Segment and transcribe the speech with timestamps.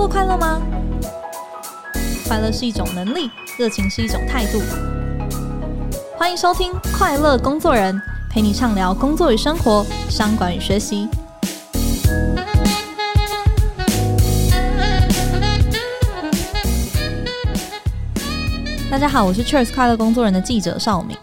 [0.00, 0.62] 作快乐吗？
[2.26, 4.58] 快乐是一种能力，热情是一种态度。
[6.16, 7.94] 欢迎收听《快乐工作人》，
[8.30, 11.06] 陪你畅聊工作与生活、商管与学习。
[18.90, 21.14] 大家好，我是 Cheers 快乐工作人的记者邵敏。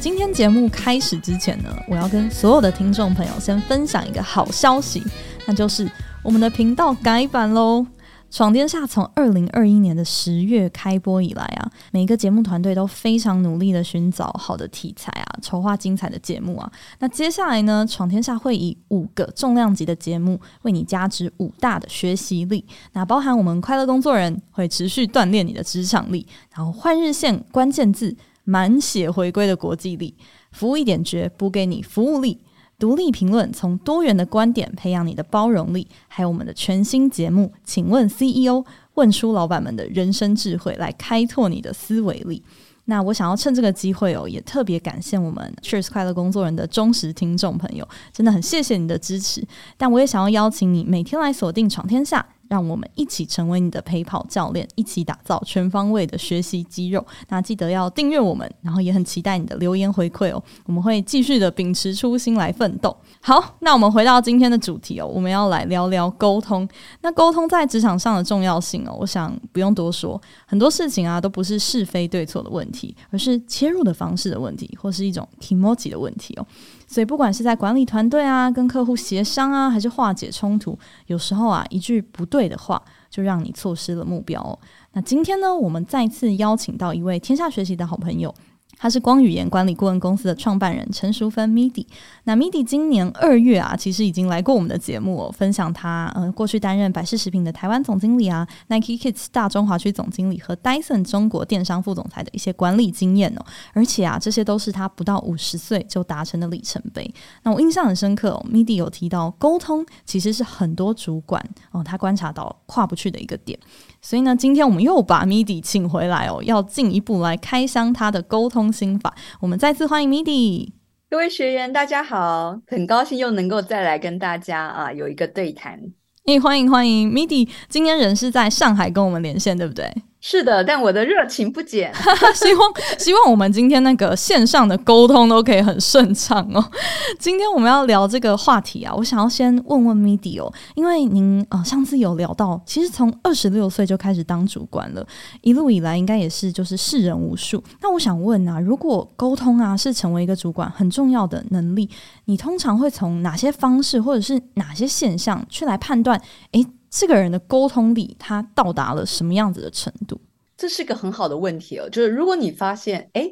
[0.00, 5.04] 今天节目开始之前呢，我要跟所有的听众朋友先分享一个好消息，
[5.46, 5.88] 那就是
[6.20, 7.86] 我们的频道改版喽。
[8.34, 16.68] 闯天下从二零二一年的十月开播以来啊，每个节目团队都非常努力的寻找好的题材啊，筹划精彩的节目啊。
[16.98, 22.66] 那接下来呢，闯天下会以五个重量级的节目为你加值五大的学习力。
[22.92, 30.12] 那包含我们快乐工作人会持续锻炼你的职场力，然后换日线关键字满血回归的国际力，
[30.50, 32.40] 服务一点绝补给你服务力。
[32.84, 42.42] 独立评论，从多元的观点培养你的包容力，还有我们的全新节目，请问 CEO 问出老板们的人生智慧，来开拓你的思维力。
[42.84, 49.42] 那我想要趁这个机会哦，也特别感谢我们 Cheers 快乐工作人的忠实听众朋友，真的很谢谢你的支持。
[49.78, 52.26] 但我也想要邀请你每天来锁定闯天下。
[52.48, 57.04] 让我们一起成为你的陪跑教练，一起打造全方位的学习肌肉。
[57.28, 60.42] 那记得要订阅我们，然后也很期待你的留言回馈哦。
[60.66, 62.96] 我们会继续的秉持初心来奋斗。
[63.20, 66.68] 好，那我们回到今天的主题哦，我们要来聊聊沟通。
[67.00, 76.46] 那沟通在职场上的重要性哦，我想不用多说，很多事情啊都不是是非对错的问题，而是切入的方式的问题，或是一种 kimochi 的问题哦。
[76.94, 84.56] 所以，不管是在管理团队啊，跟客户协商啊，还是化解冲突，有时候啊，一句不对的话，就让你错失了目标。
[84.92, 88.32] 那今天呢，我们再次邀请到一位天下学习的好朋友。
[88.76, 91.84] 他是光语言管理顾问公司的创办人陈淑芬 Midi。
[92.24, 103.44] 那 Midi 今年二月啊，其实已经来过我们的节目哦，分享他呃过去担任百事食品的台湾总经理啊，Nike Kids 大中华区总经理和 Dyson 中国电商副总裁的一些管理经验哦。
[103.74, 107.12] 而且啊，这些都是他不到五十岁就达成的里程碑。
[107.42, 113.58] 那我印象很深刻哦，Midi 有提到沟通其实是很多主管哦，他观察到跨不去的一个点。
[114.00, 119.14] 所以呢，今天我们又把 Midi 请回来哦，要进一步来开箱他的沟通心法。
[119.40, 120.83] 我们再次欢迎 Midi。
[121.10, 125.78] 各位学员，大家好，很高兴又能够再来跟大家啊有一个对谈。
[126.26, 129.88] 诶，欢迎欢迎，Midi 今天人是在上海跟我们连线，对不对？
[130.26, 131.92] 是的，但我的热情不减。
[132.34, 136.64] 希望希望我们今天那个线上的沟通都可以很顺畅哦。
[137.20, 145.06] 今天我们要聊这个话题啊，我想要先问问 Midi 哦，因为您、呃、上次有聊到，其实从二十六岁就开始当主管了，
[145.42, 147.62] 一路以来应该也是就是识人无数。
[147.82, 151.90] 那我想问啊，如果沟通啊是成为一个主管很重要的能力，
[152.24, 156.18] 你通常会从哪些方式或者是哪些现象去来判断？
[156.52, 156.66] 诶。
[156.96, 160.20] 这个人的沟通力，他到达了什么样子的程度？
[160.56, 161.88] 这是个很好的问题哦。
[161.90, 163.28] 就是如果你发现，哎，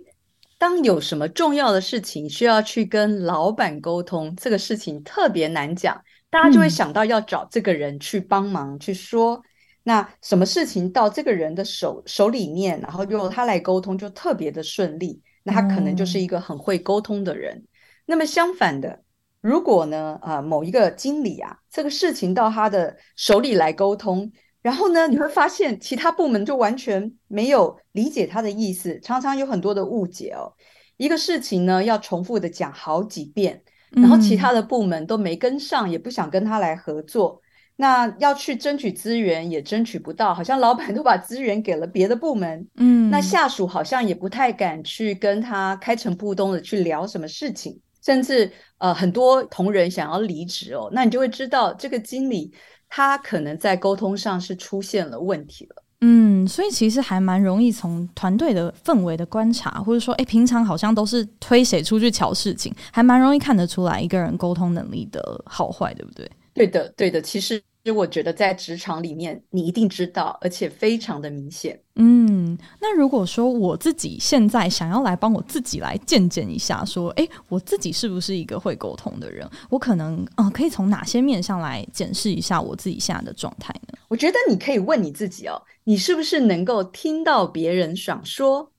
[0.58, 9.36] 当有什么重要的事情需要去跟老板沟通，这个事情特别难讲，大家就会想到要找这个人去帮忙去说。
[9.36, 9.42] 嗯、
[9.84, 15.22] 那什么事情到这个人的手手里面，然后由他来沟通，就特别的顺利。
[15.44, 17.54] 那他可能就是一个很会沟通的人。
[17.54, 17.68] 嗯、
[18.06, 19.02] 那么相反的。
[19.42, 24.30] 如果呢，啊、呃，某一个经理啊，这个事情到他的手里来沟通，
[24.62, 30.54] 然后呢，你会发现其他部门就完全没有理解他的意思，常常有很多的误解哦。
[30.96, 33.60] 一个事情呢，要重复的讲好几遍，
[33.90, 37.40] 然后其他的部门都没跟上，也不想跟他来合作。
[37.42, 37.42] 嗯、
[37.74, 47.80] 那要去争取资源也争取不到，好像老板都把资源给了别的部门，嗯，那下属好像也不太敢去跟他开诚布公的去聊什么事情。
[48.04, 52.52] 甚至呃，很多同仁想要离职哦，那你就会知道这个经理
[52.88, 55.82] 他可能在沟通上是出现了问题了。
[56.00, 66.28] 嗯，所以其实还蛮容易从团队的氛围的观察，或者说，哎，平常好像都是推谁出去瞧事情，还蛮容易看得出来一个人沟通能力的好坏，对不对？
[66.52, 67.62] 对的，对的，其实。
[67.84, 71.76] 其实我觉得在职场里面，你一定知道，而且非常的明显。
[71.96, 79.50] 嗯，那如果说我自己现在想要来帮我自己来见证一下，说，哎，我自己是不是一个会沟通的人？
[79.68, 83.98] 我可能，嗯、呃，可以从哪些面上来检视一下我自己现在的状态呢？
[84.06, 88.70] 我觉得你可以问你自己哦，你是不是能够听到别人想说，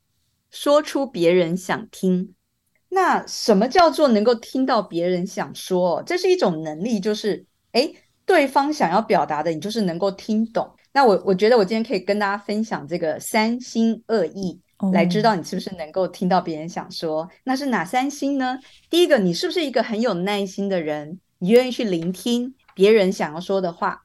[0.49, 2.33] 说出别人想听？
[2.87, 6.01] 那什么叫做能够听到别人想说？
[6.05, 7.93] 这是一种能力，就是，哎。
[8.25, 10.69] 对方想要表达的，你就是能够听懂。
[10.91, 14.59] 那我我觉得我今天可以跟大家分享这个三心二意，
[14.91, 17.27] 来知道你是不是能够听到别人想说。
[17.43, 18.59] 那是哪三心呢？
[18.89, 21.19] 第一个，你是不是一个很有耐心的人？
[21.39, 24.03] 你愿意去聆听别人想要说的话。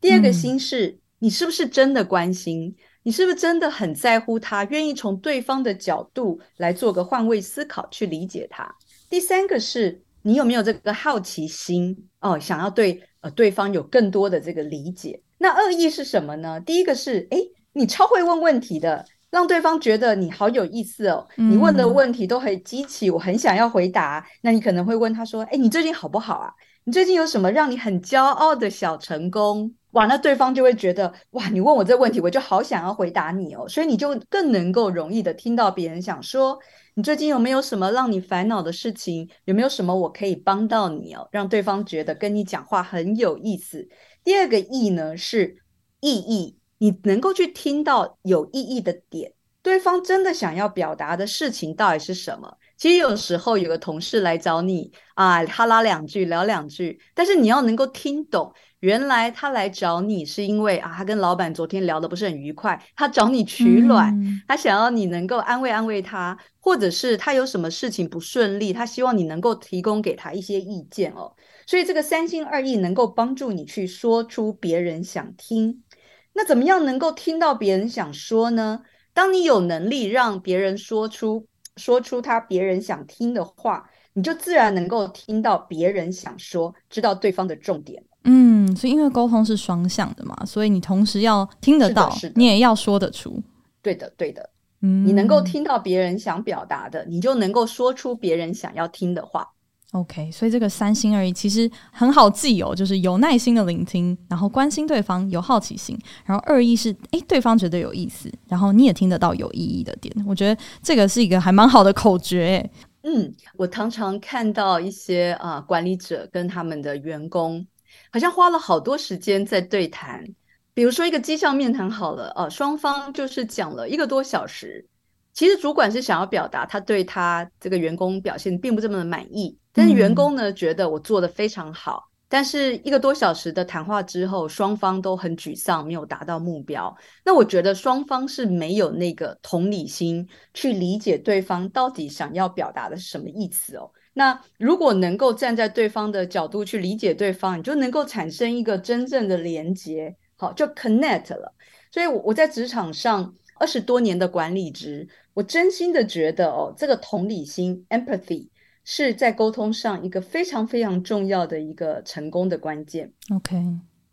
[0.00, 2.74] 第二个心是，你是不是真的关心？
[3.02, 4.64] 你是不是真的很在乎他？
[4.66, 8.72] 愿意从对方的角度来做个换位思考，去理解他。
[9.10, 15.20] 第三个是你有没有这个好奇心哦，想要对呃对方有更多的这个理解。
[15.38, 16.60] 那恶意是什么呢？
[16.60, 17.38] 第一个是哎，
[17.72, 21.26] 你超会问问题的，让对方觉得你好有意思哦。
[21.36, 24.24] 你问的问题都很激起，我很想要回答。
[24.42, 26.52] 那你可能会问他说：“哎，你最近好不好啊？
[26.84, 36.58] 你最近有什么让你很骄傲的小成功？”哇，那，对方就会觉得哇，你问我这问题，我就好想要回答你哦，所以你就更能够容易的听到别人想说，
[36.94, 39.28] 你最近有没有什么让你烦恼的事情？
[39.44, 41.28] 有没有什么我可以帮到你哦？
[41.30, 43.86] 让对方觉得跟你讲话很有意思。
[44.24, 45.58] 第二个意呢是
[46.00, 52.56] 意义，你能够去听到有意义的点，对方真的想要表达的事情到底是什么？
[52.82, 58.52] 其实有时候有个同事来找你啊，哈拉两句聊两句，但是你要能够听懂。
[58.80, 71.32] 原来他来找你是因为啊，他跟老板昨天聊得不是很愉快，他找你取暖，嗯、他想要你能够安慰安慰他，或者是他有什么事情不顺利，他希望你能够提供给他一些意见哦。
[71.68, 75.84] 所以这个三心二意能够帮助你去说出别人想听。
[76.32, 78.80] 那怎么样能够听到别人想说呢？
[79.14, 81.46] 当你有能力让别人说出
[81.76, 88.02] 说出他别人想听的话，你就自然能够听到别人想说，知道对方的重点。
[88.24, 93.42] 嗯，所以因为沟通是双向的嘛，所以你同时要听得到，你也要说得出。
[93.80, 94.50] 对的，对的。
[94.80, 99.48] 嗯，你能够听到别人想表达的，你就能够说出别人想要听的话。
[99.92, 110.14] OK，所以这个三心二意其实很好记哦，就是有耐心的聆听，然后关心对方，有好奇心，然后二意是诶，对方觉得有意思，然后你也听得到有意义的点。
[110.26, 112.70] 我觉得这个是一个还蛮好的口诀。
[113.02, 117.66] 嗯，我常常看到一些啊、呃、管理者跟他们的员工。
[118.10, 120.24] 好像花了好多时间在对谈，
[120.72, 124.86] 比如说一个绩效面谈好了，呃，双方就是讲了一个多小时。
[125.34, 132.08] 其实主管是想要表达他对他这个员工表现并不这么的满意，但是员工呢觉得我做得非常好。
[132.28, 136.96] 但是一个多小时的谈话之后，双方都很沮丧，没有达到目标。
[137.22, 143.90] 那我觉得双方是没有那个同理心去理解对方到底想要表达的是什么意思哦。
[144.14, 151.54] 那如果能够站在对方的角度去理解对方，你就能够产生一个真正的连接，好，就 connect 了。
[151.90, 158.48] 所以我在职场上二十多年的管理职，我真心的觉得哦，这个同理心 （empathy）
[158.84, 163.12] 是在沟通上一个非常非常重要的一个成功的关键。
[163.34, 163.56] OK。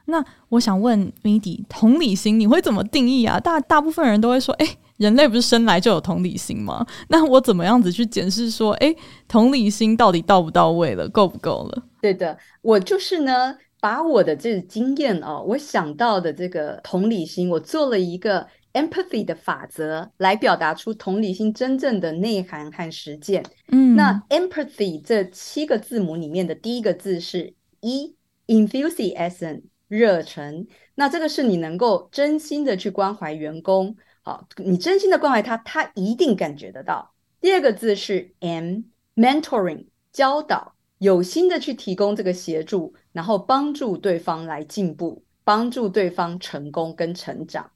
[0.05, 3.39] 那我想问 Midi，同理心你会怎么定义啊？
[3.39, 4.65] 大大部分人都会说，哎，
[4.97, 6.83] 人类不是生来就有同理心吗？
[7.09, 8.95] 那我怎么样子去检视说，哎，
[9.27, 11.83] 同理心到底到不到位了，够不够了？
[12.01, 23.43] 对的，我就是呢，把我的这个经验哦，我想到的这个同理心，我做了一个 empathy 的法则，来表达出同理心真正的内涵和实践。
[23.71, 29.61] 嗯，那 empathy 这七个字母里面的第一个字是 E，enthusiasm。
[29.89, 37.15] 热忱，那这个是你能够真心的去关怀员工，好，你真心的关怀他，他一定感觉得到。
[37.41, 47.71] 第二个字是 M，mentoring，教导，有心的去提供这个协助，然后帮助对方来进步，帮助对方成功跟成长。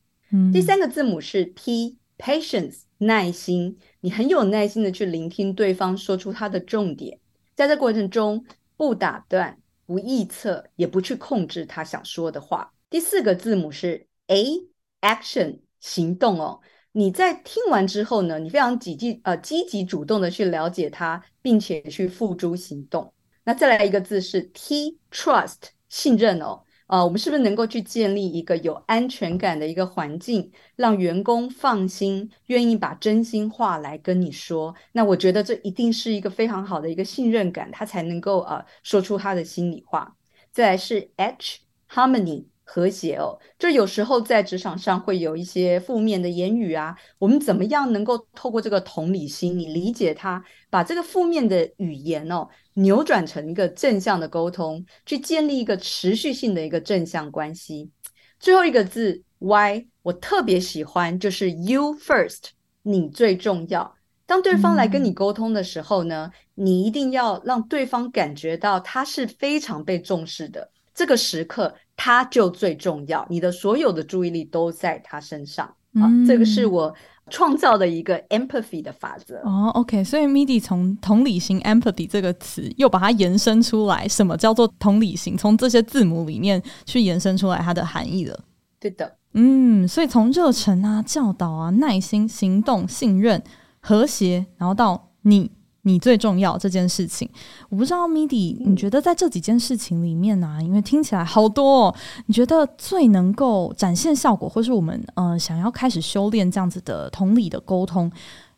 [0.52, 7.20] 第三个字母是 P，patience，耐心，你很有耐心的去聆听对方说出他的重点，
[7.56, 9.58] 在这过程中不打断。
[9.86, 12.74] 不臆测，也不去控制他想说的话。
[12.90, 16.62] 第四个字母是 A，Action，行动哦。
[16.94, 23.13] 你在听完之后呢，你非常积极呃积极主动的去了解他，并且去付诸行动。
[23.44, 25.58] 那再来一个字是 T，Trust，
[25.90, 26.62] 信任哦。
[26.88, 34.75] 呃，我们是不是能够去建立一个有安全感的一个环境，让员工放心，愿意把真心话来跟你说？
[34.92, 40.16] 那我觉得这一定是一个非常好的一个信任感，他才能够呃说出他的心里话。
[40.52, 42.52] 再来是 H，Harmony。
[42.74, 57.92] 和谐哦，就有时候在职场上会有一些负面的言语啊，我们怎么样能够透过这个同理心，你理解他，把这个负面的语言哦扭转成一个正向的沟通，去建立一个持续性的一个正向关系。
[58.39, 62.46] 最后一个字 Y，我特别喜欢，就是 You first，
[62.82, 63.94] 你最重要。
[64.25, 70.72] 当对方来跟你沟通的时候呢，嗯，你一定要让对方感觉到他是非常被重视的。
[70.96, 71.75] 这个时刻。
[71.96, 75.74] 他就最重要，你的所有的注意力都在他身上。
[75.94, 76.94] 嗯、啊，这个是我
[77.30, 79.36] 创造的一个 empathy 的法则。
[79.46, 85.38] 哦，OK，所以 Midi 从同理心 empathy 这个词又把它延伸出来，什么叫做同理心？
[85.38, 88.40] 从这些字母里面去延伸出来它的含义了。
[88.80, 93.42] 对的，嗯，所以从热忱啊、教导啊、耐心、行动、信任、
[93.80, 95.52] 和谐，然后到你。
[95.86, 97.30] 你最重要这件事情，
[97.70, 100.62] 我不知道 Midi，你觉得在这几件事情里面呢、啊？
[100.62, 108.10] 因为听起来好多、哦，你觉得最能够展现效果，或是我们呃想要开始修炼这样子的同理的沟通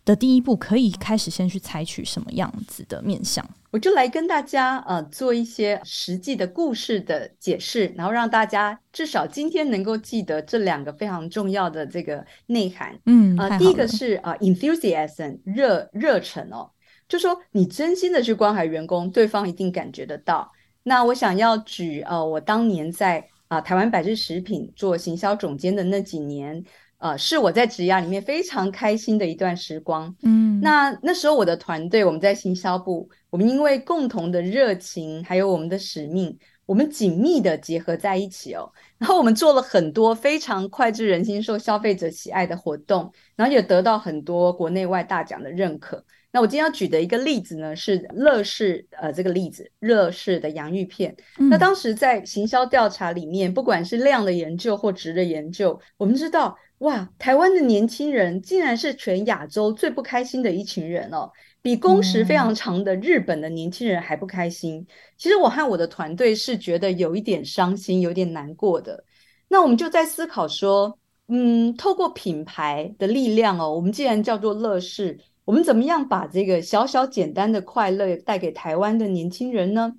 [0.05, 3.43] 的第一步，可以开始先去采取什么样子的面向？
[3.71, 12.97] 我就来跟大家呃做一些实际的故事的解释，然后让大家至少今天能够记得这两个非常重要的这个内涵。
[13.07, 16.69] 嗯，呃，第一个是啊、呃、，enthusiasm 热热忱哦。
[17.07, 20.51] 就说你真心的去关怀员工，对方一定感觉得到。
[20.83, 26.63] 那我想要举呃，我当年在啊、呃、台湾百事食品做行销总监的那几年，
[26.97, 30.15] 呃，是我在职涯里面非常开心的一段时光。
[30.23, 38.71] 嗯，那那时候我的团队，我们在行销部，我们因为共同的热情，还有我们的使命，我们紧密的结合在一起哦。
[38.97, 46.03] 然后我们做了很多非常脍炙人心、受消费者喜爱的活动，然后也得到很多国内外大奖的认可。
[46.35, 51.15] 那我今天要举的一个例子呢，是乐事呃这个例子，乐事的洋芋片。
[51.39, 51.47] 嗯。
[51.47, 64.79] 那当时在行销调查里面，不管是量的研究或值的研究，我们知道，哇，台湾的年轻人竟然是全亚洲最不开心的一群人哦，比工时非常长的日本的年轻人还不开心。
[64.79, 64.87] 嗯。
[65.15, 69.01] 其实我和我的团队是觉得有一点伤心，有点难过的。
[69.47, 70.99] 那我们就在思考说，
[71.29, 75.17] 嗯，透过品牌的力量哦，我们既然叫做乐事。
[75.45, 79.93] 我们怎么样把这个小小简单的快乐带给台湾的年轻人呢？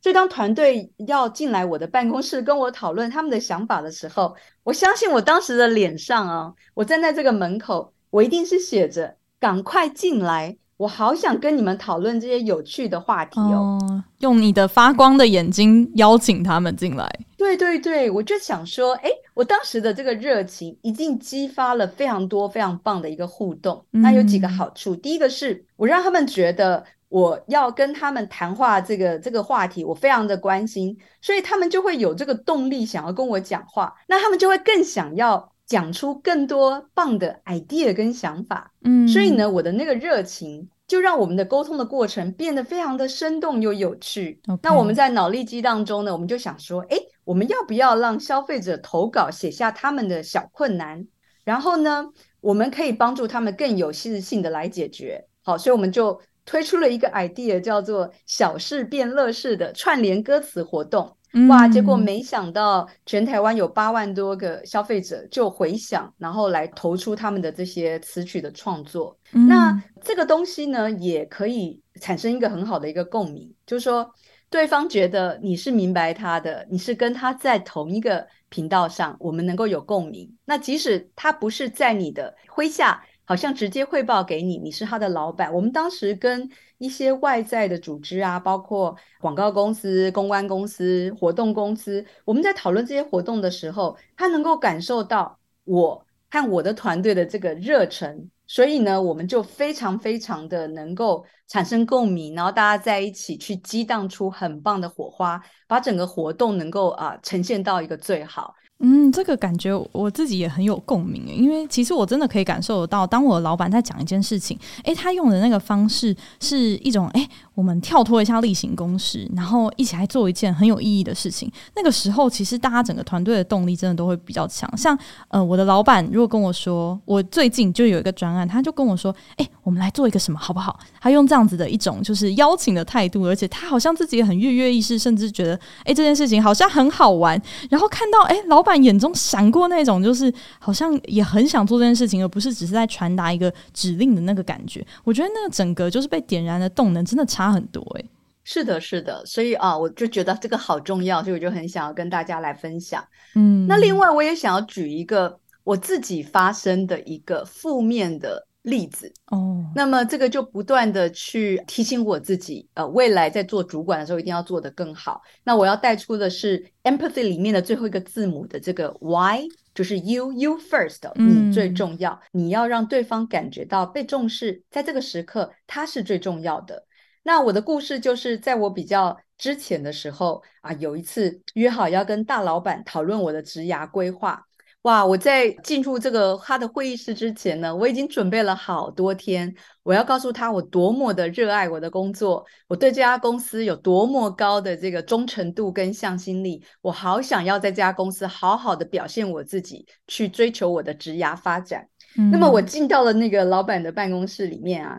[0.00, 10.56] 所以当团队要进来我的办公室跟我讨论他们的想法的时候，我相信我当时的脸上啊，我站在这个门口，我一定是写着“赶快进来”。
[10.82, 17.08] 我好想跟你们讨论这些有趣的话题哦，哦，用你的发光的眼睛邀请他们进来。
[17.36, 23.84] 对对对，我就想说，哎，我当时的这个热情已经激发了非常多非常棒的一个互动。
[23.92, 35.48] 嗯、那有几个好处，第一个是我让他们觉得我要跟他们谈话这个这个话题，我非常的关心，所以他们就会有这个动力想要跟我讲话，那他们就会更想要。
[35.64, 44.40] 讲出更多棒的 idea 跟想法，嗯，所以呢，我的那个热情就让我们的沟通的过程变得非常的生动又有趣。
[44.62, 51.06] 那我们在脑力激荡中呢，我们就想说，诶，我们要不要让消费者投稿写下他们的小困难，
[51.44, 52.06] 然后呢，
[52.40, 55.26] 我们可以帮助他们更有系统性的来解决。
[55.42, 61.16] 好，所以我们就推出了一个 idea，叫做“小事变乐事”的串联歌词活动。
[61.48, 61.66] 哇！
[61.66, 69.16] 结果没想到，全台湾有八万多个消费者就回想，然后来投出他们的这些词曲的创作。
[69.32, 69.48] 嗯。
[69.48, 74.10] 那这个东西呢，也可以产生一个很好的一个共鸣，就是说，
[74.50, 80.30] 对方觉得你是明白他的，你是跟他在同一个频道上，我们能够有共鸣。
[80.44, 83.02] 那即使他不是在你的麾下。
[83.24, 85.54] 好像直接汇报给你，你是他的老板。
[85.54, 86.46] 我们当时跟
[86.82, 108.56] 一些外在的组织啊，包括广告公司、公关公司、活动公司，我们在讨论这些活动的时候，他能够感受到我和我的团队的这个热忱，所以呢，我们就非常非常的能够产生共鸣，然后大家在一起去激荡出很棒的火花，把整个活动能够啊、呈现到一个最好。
[108.84, 121.48] 嗯，这个感觉我自己也很有共鸣，因为其实我真的可以感受得到，当我的老板在讲一件事情，诶，他用的那个方式是一种，诶，我们跳脱一下例行公事，然后一起来做一件很有意义的事情。
[121.76, 124.68] 那个时候，其实大家整个团队的动力真的都会比较强。
[124.76, 124.98] 像
[125.28, 130.76] 呃，我的老板如果跟我说，我最近就有一个专案，他就跟我说，诶，我们来做一个什么好不好？
[131.00, 137.40] 他用这样子的一种就是邀请的态度，而且他好像自己也很跃跃欲试，甚至觉得，诶，这件事情好像很好玩。
[137.70, 138.71] 然后看到，诶，老板。
[138.80, 144.86] 眼中闪过那种，就是好像也很想做这件事情，而不是只是在传达一个指令的那个感觉。
[145.02, 148.04] 我觉得那个整个就是被点燃的动能，真的差很多欸。
[148.44, 153.04] 是的，是的，所以啊，我就觉得这个好重要，所以我就很想要跟大家来分享。
[153.34, 158.46] 嗯，那另外我也想要举一个我自己发生的一个负面的。
[158.62, 165.20] 例子哦，那么这个就不断的去提醒我自己，呃，未来在做主管的时候一定要做得更好。
[165.42, 176.86] 那我要带出的是 empathy 里面的最后一个字母的这个 Y，就是 you，you first，你最重要，嗯，你要让对方感觉到被重视，在这个时刻他是最重要的。
[177.24, 184.44] 那我的故事就是在我比较之前的时候啊，有一次约好要跟大老板讨论我的职涯规划。
[184.82, 185.06] 哇！
[185.06, 189.54] 我在进入这个他的会议室之前呢，我已经准备了好多天。
[189.84, 196.64] 我要告诉他我多么的热爱我的工作，我对这家公司有多么高的这个忠诚度跟向心力。
[196.80, 201.88] 我好想要在这家公司好好的表现我自己，去追求我的职涯发展。
[202.16, 202.32] 嗯。
[202.32, 204.98] 那么我进到了那个老板的办公室里面啊，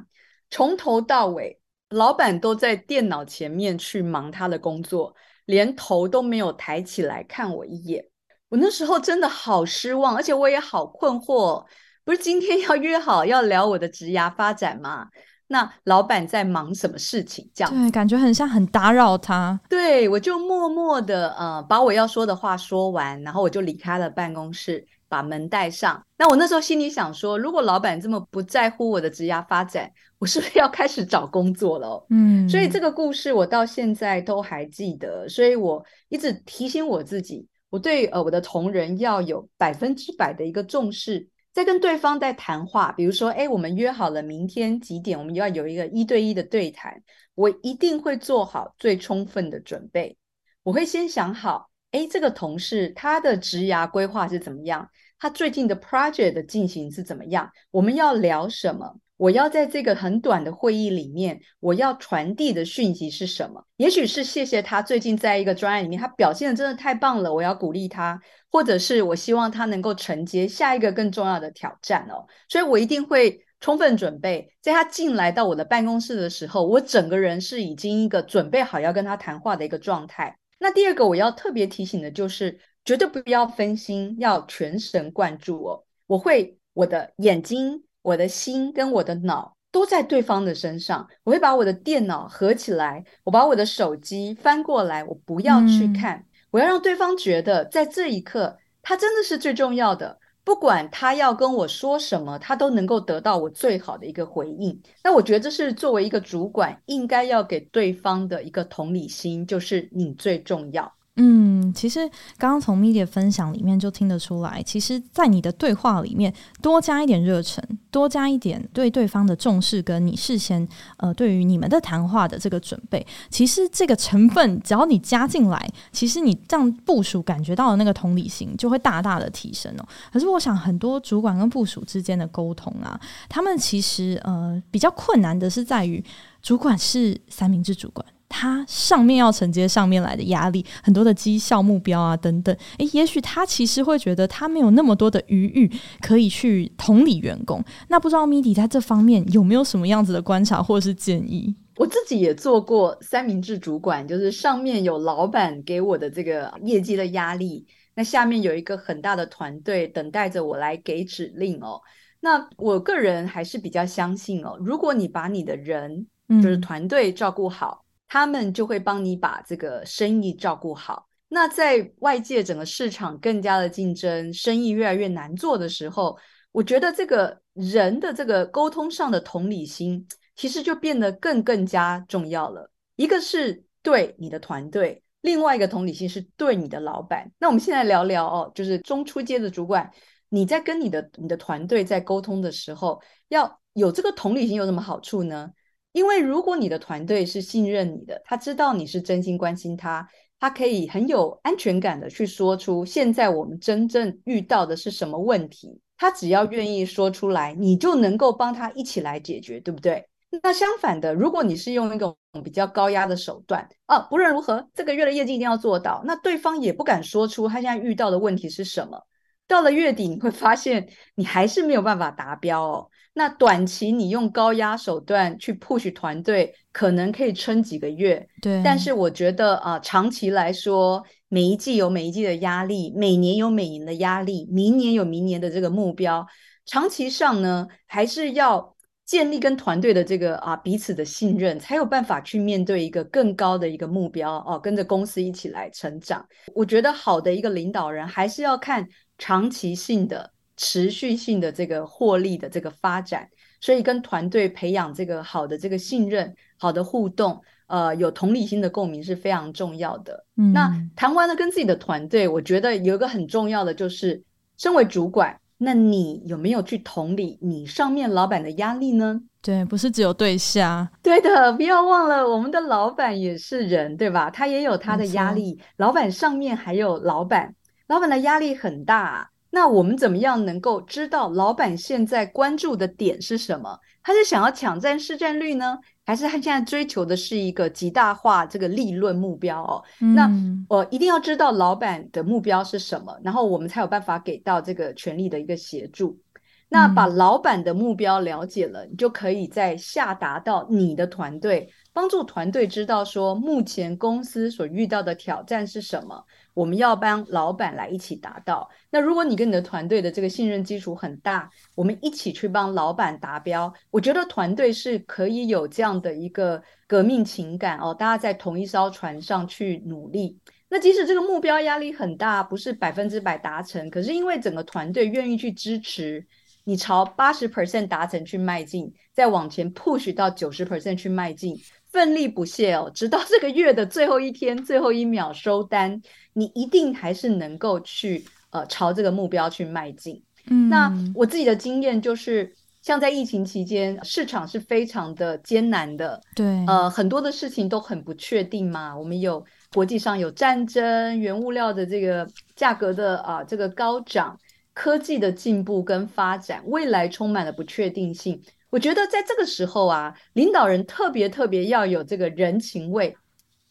[0.50, 1.60] 从头到尾，
[1.90, 5.14] 老板都在电脑前面去忙他的工作，
[5.44, 8.06] 连头都没有抬起来看我一眼。
[8.54, 11.66] 我那时候真的好失望，而且我也好困惑。
[12.06, 15.08] 不是今天要约好要聊我的职涯发展吗？
[15.48, 17.50] 那老板在忙什么事情？
[17.56, 19.60] 这样对，感觉很像很打扰他。
[19.68, 26.06] 对，我就默默的呃把我要说的话说完，然后我就离开了办公室，把门带上。
[26.16, 32.06] 那我那时候心里想说，如果老板这么不在乎我的职涯发展，我是不是要开始找工作了？
[32.12, 37.48] 嗯，所以这个故事我到现在都还记得，所以我一直提醒我自己。
[37.74, 47.02] 我对呃我的同仁要有百分之百的一个重视，在跟对方在谈话，比如说，哎，我们约好了明天几点，我们要有一个一对一的对谈，
[47.34, 50.16] 我一定会做好最充分的准备。
[50.62, 54.88] 我会先想好，哎，这个同事他的职涯规划是怎么样，
[55.18, 59.00] 他最近的 project 的进行是怎么样，我们要聊什么。
[59.18, 63.64] 我要在这个很短的会议里面，我要传递的讯息是什么？
[63.78, 68.18] 也许是谢谢他最近在一个专案里面，他表现得真的太棒了，我要鼓励他；
[68.52, 72.26] 或者是我希望他能够承接下一个更重要的挑战哦。
[72.50, 80.38] 所以我一定会充分准备，在他进来到我的办公室的时候，我整个人是已经一个准备好要跟他谈话的一个状态。
[80.60, 85.84] 那第二个我要特别提醒的就是，绝对不要分心，要全神贯注哦。
[86.08, 87.84] 我会我的眼睛。
[88.04, 104.80] 我的心跟我的脑都在对方的身上，我会把我的电脑合起来，我把我的手机翻过来，我不要去看，嗯、我要让对方觉得在这一刻他真的是最重要的，不管他要跟我说什么，他都能够得到我最好的一个回应。
[105.04, 110.94] 那我觉得这是作为一个主管应该要给对方的一个同理心，就是你最重要。
[111.16, 129.86] 嗯，其实刚刚从 Media 分享里面就听得出来，其实，在你的对话里面多加一点热忱，多加一点对对方的重视，跟你事先呃对于你们的谈话的这个准备，其实这个成分只要你加进来，其实你这样部署感觉到的那个同理心就会大大的提升哦。
[130.12, 133.00] 可是我想很多主管跟部署之间的沟通啊，
[133.30, 136.04] 他们其实呃比较困难的是在于
[136.42, 138.04] 主管是三明治主管。
[138.36, 147.64] 他上面要承接上面来的压力，很多的绩效目标啊等等，诶，也许他其实会觉得他没有那么多的余裕可以去同理员工。
[147.90, 151.56] 那不知道 Midi 在这方面有没有什么样子的观察或者是建议？
[151.78, 157.66] 我自己也做过三明治主管，就是上面有老板给我的这个业绩的压力，
[157.96, 161.80] 那下面有一个很大的团队等待着我来给指令哦。
[162.20, 166.08] 那我个人还是比较相信哦，如果你把你的人
[166.42, 167.80] 就是团队照顾好。
[167.80, 167.83] 嗯
[168.14, 171.10] 他们就会帮你把这个生意照顾好。
[171.30, 176.16] 那在外界整个市场更加的竞争，生意越来越难做的时候，
[176.52, 182.70] 我觉得这个人的这个沟通上的同理心，其实就变得更更加重要了。
[182.98, 187.32] 一个是对你的团队，另外一个同理心是对你的老板。
[187.40, 189.92] 那我们现在聊聊哦，就是中初阶的主管，
[190.30, 195.50] 你在跟你的你的团队在沟通的时候，要有这个同理心有什么好处呢？
[195.94, 200.06] 因为如果你的团队是信任你的，他知道你是真心关心他，
[200.40, 210.06] 他可以很有安全感的去说出现在我们真正遇到的是什么问题，他只要愿意说出来，你就能够帮他一起来解决，对不对？
[210.42, 219.00] 那相反的，如果你是用一种比较高压的手段，啊，不论如何，这个月的业绩一定要做到，那对方也不敢说出他现在遇到的问题是什么，
[219.48, 222.90] 到了月底你会发现你还是没有办法达标哦。
[223.16, 228.28] 那短期你用高压手段去 push 团队，可能可以撑几个月。
[228.42, 236.26] 对，但是我觉得啊，长期来说，每一季有每一季的压力，每年有每年的压力，明年有明年的这个目标。
[236.66, 246.26] 长期上呢，还是要建立跟团队的这个啊彼此的信任，才有办法去面对一个更高的一个目标哦，啊，跟着公司一起来成长。
[246.56, 248.88] 我觉得好的一个领导人，还是要看
[249.20, 250.33] 长期性的。
[250.56, 253.28] 持续性的这个获利的这个发展，
[253.60, 260.26] 所以跟团队培养这个好的这个信任、好的互动，呃，有同理心的共鸣是非常重要的。
[260.38, 264.24] 嗯，那谈完了跟自己的团队，我觉得有一个很重要的就是，
[264.58, 269.22] 身为主管，那你有没有去同理你上面老板的压力呢？
[269.42, 270.90] 对，不是只有对下。
[271.02, 274.30] 对的，不要忘了，我们的老板也是人，对吧？
[274.30, 275.60] 他也有他的压力。
[275.78, 277.54] 老板上面还有老板，
[277.88, 279.32] 老板的压力很大。
[279.56, 283.78] 那我们怎么样能够知道老板现在关注的点是什么？
[284.02, 289.84] 他是想要抢占市占率呢，还是他现在追求的是一个极大化这个利润目标哦？
[290.02, 296.20] 嗯、那我一定要知道老板的目标是什么，然后我们才有办法给到这个权力的一个协助。
[296.68, 308.70] 那把老板的目标了解了，你就可以再下达到你的团队，帮助团队知道说目前公司所遇到的挑战是什么，我们要帮老板来一起达到。
[308.90, 320.38] 那如果你跟你的团队的这个信任基础很大，我们一起去帮老板达标，我觉得团队是可以有这样的一个革命情感哦，大家在同一艘船上去努力。
[320.70, 326.26] 那即使这个目标压力很大，不是百分之百达成，可是因为整个团队愿意去支持。
[326.66, 331.60] 你朝八十 percent 达成去迈进，再往前 push 到九十 percent 去迈进，
[331.94, 336.02] 奋力不懈哦，直到这个月的最后一天、最后一秒收单，
[336.34, 340.22] 你一定还是能够去呃朝这个目标去迈进。
[340.50, 348.98] 嗯，那我自己的经验就是，像在疫情期间，市场是非常的艰难的，对，呃，很多的事情都很不确定嘛。
[348.98, 354.38] 我们有国际上有战争、原物料的这个价格的啊、呃、这个高涨。
[354.76, 358.42] 科技的进步跟发展，未来充满了不确定性。
[358.74, 363.16] 我觉得在这个时候啊，领导人特别特别要有这个人情味，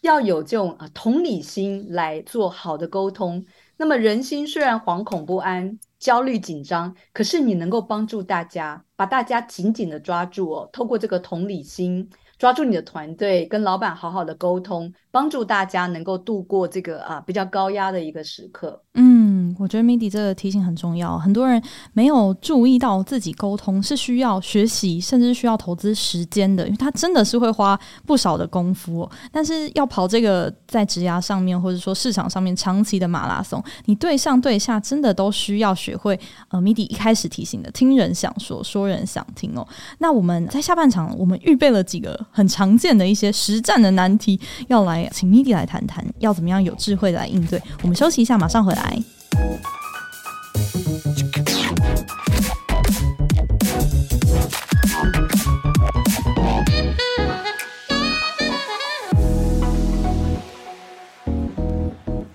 [0.02, 3.44] 要有这种啊同理心来做好的沟通。
[3.76, 12.08] 那么人心虽然惶恐不安、焦虑紧张，可是你能够帮助大家，把大家紧紧的抓住哦，透过这个同理心。
[12.42, 18.82] 抓住你的团队，跟老板好好的沟通，帮助大家能够度过这个啊比较高压的一个时刻。
[18.94, 21.16] 嗯，我觉得 Mindy 这个提醒很重要。
[21.16, 29.08] 很多人没有注意到自己沟通是需要学习，甚至需要投资时间的，因为他真的是会花不少的功夫。
[29.30, 36.18] 但是要跑这个在职涯上面，或者说市场上面长期的马拉松，你对上对下真的都需要学会。
[36.48, 39.64] 呃，Mindy 一开始提醒的，听人想说，说人想听哦。
[39.98, 42.18] 那我们在下半场，我们预备了几个。
[42.34, 47.62] 很常见的一些实战的难题，要来请 MIDI 来谈谈，要怎么样有智慧来应对。
[47.82, 48.98] 我们休息一下，马上回来。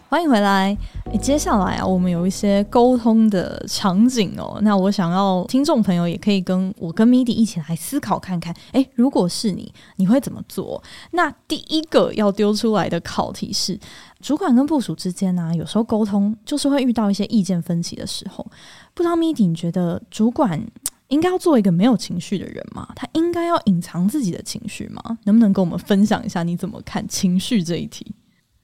[0.09, 0.77] 欢迎回来。
[1.19, 4.59] 接下来啊，我们有一些沟通的场景哦。
[4.61, 8.55] 那我想要听众朋友也可以跟我跟 MIDI 一起来思考看看。
[8.71, 10.81] 诶，如果是你，你会怎么做？
[11.11, 13.77] 那第一个要丢出来的考题是：
[14.21, 18.45] 主管跟部署之间呢、有时候沟通就是会遇到一些意见分歧的时候。
[18.93, 20.61] 不知道 MIDI 你觉得主管
[21.09, 22.87] 应该要做一个没有情绪的人吗？
[22.95, 25.17] 他应该要隐藏自己的情绪吗？
[25.25, 28.05] 能不能跟我们分享一下你怎么看情绪这一题？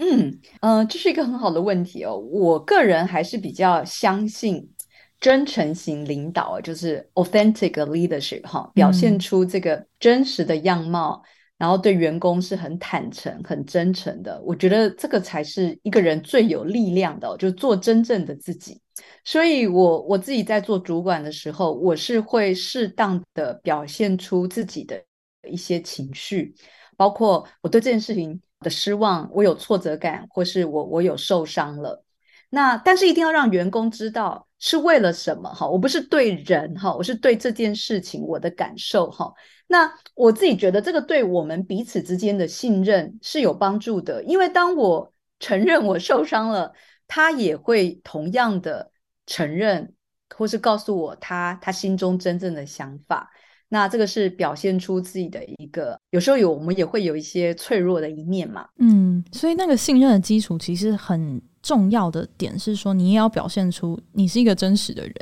[0.06, 2.18] 嗯，呃，这是一个很好的问题哦。
[2.18, 4.70] 我个人还是比较相信
[5.18, 11.28] 真诚型领导，就是 authentic leadership 哈，表现出这个真实的样貌，嗯、
[11.60, 14.42] 然后对员工是很坦诚、很真诚的。
[14.44, 18.82] 我觉得这个才是一个人最有力量的，就做真正的自己。
[19.24, 25.02] 所以我，我我自己在做主管的时候，我是会适当的表现出自己的
[25.50, 26.54] 一些情绪，
[26.98, 28.42] 包括我对这件事情。
[28.64, 32.04] 的失望，我有挫折感，或是我我有受伤了，
[32.50, 39.32] 那但是一定要让员工知道是为了什么哈，我不是对人哈，我是对这件事情我的感受哈。
[39.68, 46.74] 那我自己觉得这个对我们彼此之间的信任是有帮助的，因为当我承认我受伤了，
[47.08, 48.92] 他也会同样的
[49.26, 49.94] 承认，
[50.36, 53.30] 或是告诉我他他心中真正的想法。
[53.74, 58.68] 那这个是表现出自己的一个，有时候有我们也会有一些脆弱的一面嘛。
[58.78, 65.16] 嗯，所以那个信任的基础其实很重要的点是说，你也要表现出你是一个真实的人，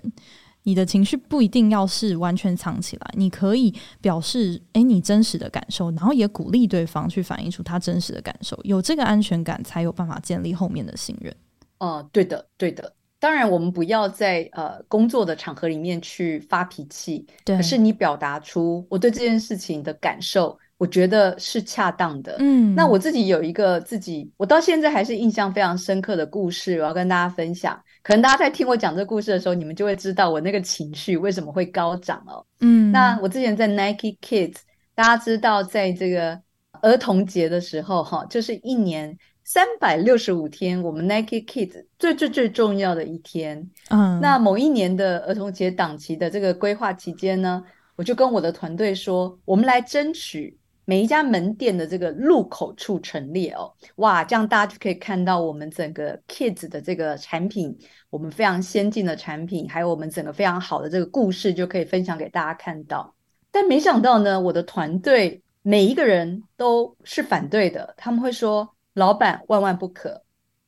[0.64, 11.34] 你的情绪不一定要是完全藏起来，你可以表示诶，你真实的感受，然后也鼓励对方去反映出他真实的感受，有这个安全感，才有办法建立后面的信任。
[11.80, 12.92] 哦、呃，对的，对的。
[13.22, 17.24] 当然，我们不要在呃工作的场合里面去发脾气。
[17.46, 17.56] 对。
[17.56, 22.38] 可是你表达出我对这件事情的感受，我觉得是恰当的。
[22.40, 22.74] 嗯。
[22.74, 27.80] 那我自己有一个自己，我到现在还是印象非常深刻的故事，我要跟大家分享。
[28.02, 32.44] 可能大家在听我讲这个故事的时候，你们就会知道我那个情绪为什么会高涨哦。
[32.62, 32.92] 嗯。
[32.92, 34.58] 那我之前在 Nike Kids，
[34.96, 36.42] 大家知道在这个
[36.82, 39.16] 儿童节的时候，哈，就是一年。
[39.54, 43.70] 三百六十五天，我们 Nike Kids 最最最重要的一天。
[43.90, 47.62] 嗯，那某一年的儿童节档期的这个规划期间呢，
[47.98, 57.78] 我就跟我的团队说，我们来争取每一家门店的这个入口处陈列哦，哇，这样大家就可以看到我们整个 Kids 的这个产品，
[58.10, 63.14] 我们非常先进的产品，还有我们整个非常好的这个故事，就可以分享给大家看到。
[63.52, 70.24] 但没想到呢，我的团队每一个人都是反对的，他们会说：“老板万万不可，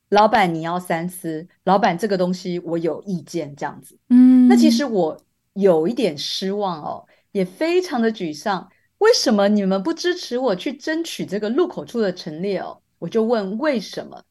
[0.08, 5.18] 老板你要三思，老板这个东西我有意见。”这样子，嗯，那其实我
[5.52, 8.70] 有一点失望哦，也非常的沮丧。
[8.98, 12.80] 为什么你们不支持我去争取这个入口处的陈列哦？
[12.98, 14.22] 我就问为什么？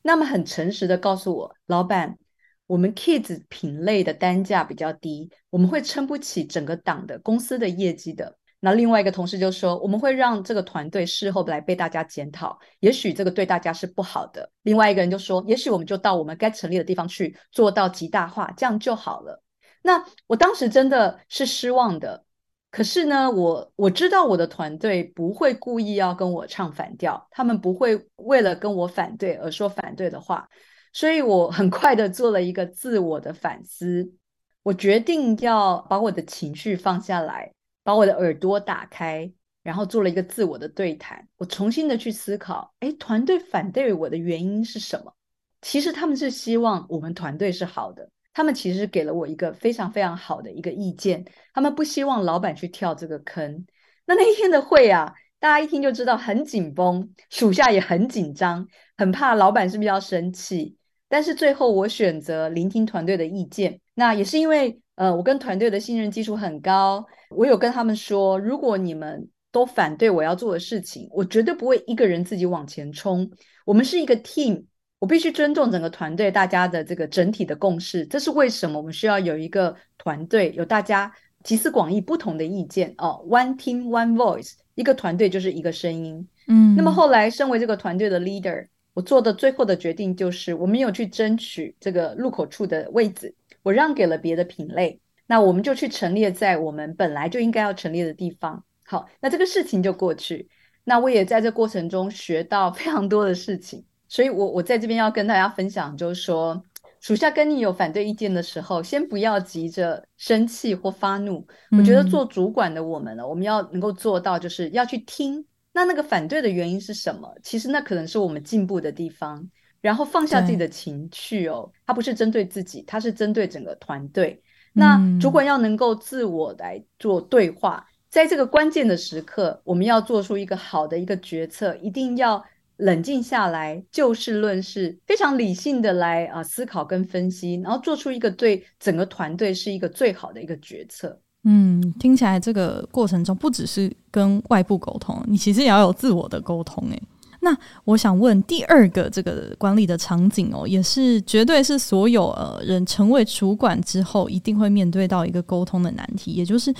[0.00, 2.18] 那么很诚实的告诉我，老板，
[2.66, 8.38] 我们 Kids 品类的单价比较低，我们会撑不起整个档的公司的业绩的。
[8.64, 14.48] 那另外一个同事就说，我们会让这个团队事后来被大家检讨，也许这个对大家是不好的。
[14.62, 19.42] 另外一个人就说，也许我们就到我们该成立的地方去做到极大化，这样就好了。
[19.82, 22.24] 那我当时真的是失望的。
[22.70, 30.48] 可是呢，我我知道我的团队不会故意要跟我唱反调，他们不会为了跟我反对而说反对的话，
[30.92, 34.14] 所以我很快的做了一个自我的反思，
[34.62, 39.30] 我决定要把我的情绪放下来，把我的耳朵打开，
[39.62, 45.14] 然后做了一个自我的对谈，我重新的去思考，诶，团队反对我的原因是什么？
[45.60, 48.08] 其实他们是希望我们团队是好的。
[48.34, 53.66] 他们其实给了我一个非常非常好的一个意见，他们不希望老板去跳这个坑。
[54.06, 58.66] 那那一天的会啊，大家一听就知道很紧绷，属下也很紧张，
[58.96, 60.76] 很怕老板是不是要生气。
[61.10, 73.30] 但是最后我选择聆听团队的意见，那也是因为呃，我跟团队的信任基础很高，我有跟他们说，如果你们都反对我要做的事情，我绝对不会一个人自己往前冲，
[73.64, 74.64] 我们是一个 team。
[74.98, 83.20] 我必须尊重整个团队大家的这个整体的共识，这是为什么我们需要有一个团队，有大家集思广益不同的意见哦。
[83.28, 86.28] One team, one voice，一个团队就是一个声音。
[86.46, 98.64] 嗯，那么后来身为这个团队的 leader，我做的最后的决定就是，我没有去争取这个入口处的位置，我让给了别的品类，那我们就去陈列在我们本来就应该要陈列的地方。
[98.84, 100.48] 好，那这个事情就过去。
[100.84, 103.84] 那我也在这过程中学到非常多的事情。
[104.08, 106.62] 所以我，我我在这边要跟大家分享，就是说，
[107.00, 111.46] 属下跟你有反对意见的时候，先不要急着生气或发怒。
[111.70, 111.78] 嗯。
[111.78, 117.32] 我觉得做主管的我们呢，我们要能够做到，就是要去听，那那个反对的原因是什么？
[117.42, 119.48] 其实那可能是我们进步的地方。
[119.82, 124.42] 然后放下自己的情绪哦，它不是针对自己，它是针对整个团队。
[124.72, 132.42] 那主管要能够自我来做对话，在这个关键的时刻，我们要做出一个好的一个决策，一定要。
[132.78, 141.16] 冷静下来，就事论事，非常理性的来啊思考跟分析，然后做出一个对整个团队是一个最好的一个决策。
[141.44, 146.82] 嗯，听起来这个过程中不只是跟外部沟通，你其实也要有自我的沟通。
[146.90, 147.00] 诶，
[147.44, 156.72] 那我想问第二个这个管理的场景哦，也是绝对是所有呃人成为主管之后一定会面对到一个沟通的难题，也就是。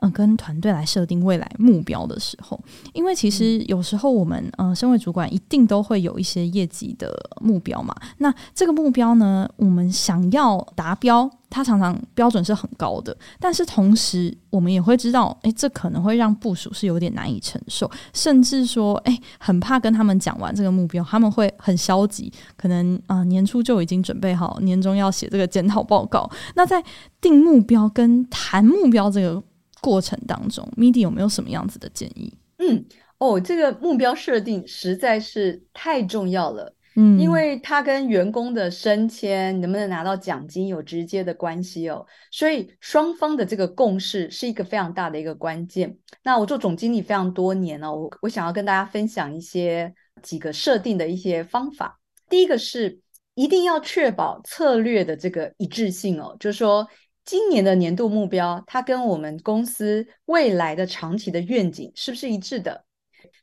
[0.00, 2.60] 嗯，跟团队来设定未来目标的时候，
[2.92, 7.94] 因为其实有时候我们，嗯、呃，身为主管，一定都会有一些业绩的目标嘛。
[8.18, 26.30] 那这个目标呢，我们想要达标，它常常标准是很高的，但是同时我们也会知道，诶，这可能会让部署是有点难以承受，甚至说，诶，很怕跟他们讲完这个目标，他们会很消极，可能啊、呃，年初就已经准备好年终要写这个检讨报告。
[26.54, 26.84] 那在
[27.18, 29.42] 定目标跟谈目标这个。
[29.86, 32.36] 过程当中，Midi 有没有什么样子的建议？
[32.58, 32.84] 嗯，
[33.18, 45.96] 哦，这个目标设定实在是太重要了，嗯，因为它跟员工的升迁能不能拿到奖金有直接的关系哦，所以双方的这个共识是一个非常大的一个关键。
[46.24, 52.00] 那我做总经理非常多年了，我我想要跟大家分享一些几个设定的一些方法。
[52.28, 52.98] 第一个是
[53.36, 56.84] 一定要确保策略的这个一致性哦，就是说。
[57.26, 62.84] 今年的年度目标，它跟我们公司未来的长期的愿景是不是一致的？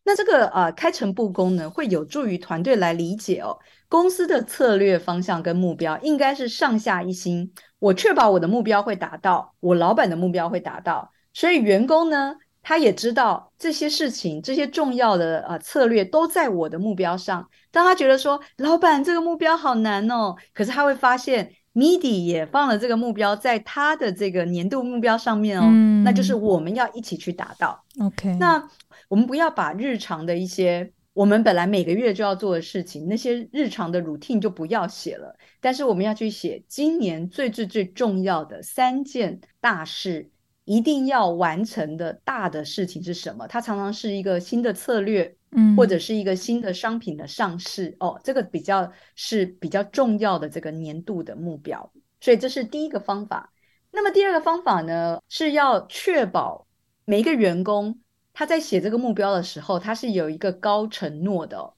[0.05, 7.53] 那这个呃开诚布公呢，会有助于团队来理解哦，公司的策略方向跟目标应该是上下一心。
[7.79, 17.49] 我确保我的目标会达到，我老板的目标会达到，所以员工呢，他也知道这些事情，这些重要的呃策略都在我的目标上。
[17.69, 21.53] 当他觉得说，老板这个目标好难哦，可是他会发现。
[21.73, 27.83] Midi 也放了这个目标在他的这个年度目标上面哦，嗯，那就是我们要一起去达到。
[27.99, 28.67] OK，那
[29.07, 40.29] 我们不要把日常的一些我们本来每个月就要做的事情，那些日常的 routine 就不要写了，但是我们要去写今年最最最重要的三件大事，
[40.65, 43.45] 一定要完成的大的事情是什么？
[43.47, 51.91] 它常常是一个新的策略，嗯，或者是一个新的商品的上市哦，这个比较是比较重要的这个年度的目标。
[52.21, 53.51] 所以这是第一个方法。
[53.91, 56.65] 那么第二个方法呢，是要确保
[57.03, 57.99] 每一个员工
[58.31, 61.73] 他在写这个目标的时候，他是有一个高承诺的哦。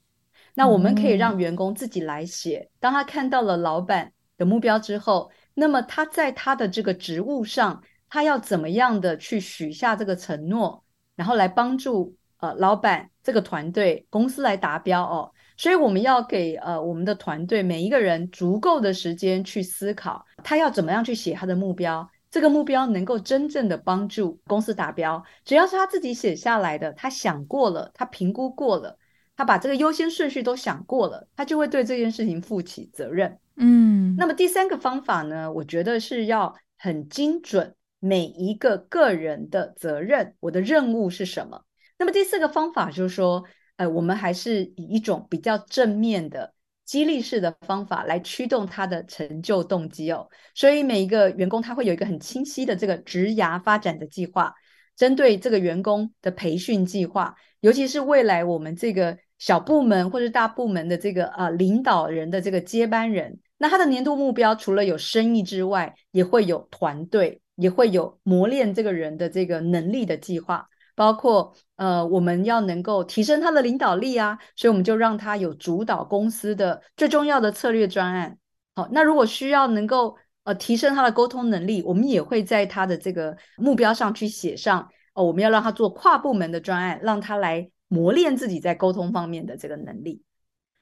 [0.53, 7.81] 那我们可以让员工自己来写，当他看到了老板的目标之后，那么他在他的这个职务上。
[8.15, 10.81] 他要怎么样的去许下这个承诺，
[11.17, 15.29] 然后来帮助呃老板这个团队公司来达标哦。
[15.57, 25.21] 所以我们要给呃我们的团队每一个人足够的时间去思考，他要怎么样去写他的目标，这个目标能够真正的帮助公司达标。
[25.43, 28.97] 只要是他自己写下来的，他想过了，他评估过了，
[29.35, 33.37] 他把这个优先顺序都想过了，他就会对这件事情负起责任。
[33.57, 37.75] 嗯，那么第三个方法呢，我觉得是要很精准。
[38.05, 41.63] 每一个个人的责任，我的任务是什么？
[41.97, 43.43] 那么第四个方法就是说，
[43.77, 46.53] 呃，我们还是以一种比较正面的
[46.85, 50.29] 激励式的方法来驱动他的成就动机哦。
[50.53, 54.53] 所以每一个员工他会有一个很清晰的这个职涯发展的计划，
[54.95, 67.41] 针对这个员工的培训计划，尤其是未来我们这个小部门或者大部门的这个呃领导人的这个接班人，那他的年度目标除了有生意之外，也会有团队。
[67.55, 78.37] 也会有磨练这个人的这个能力的计划，包括呃，我们要能够提升他的领导力啊，所以我们就让他有主导公司的最重要的策略专案。
[78.75, 90.21] 好，那如果需要能够呃提升他的沟通能力，我们也会在他的这个目标上去写上哦，我们要让他做跨部门的专案，让他来磨练自己在沟通方面的这个能力。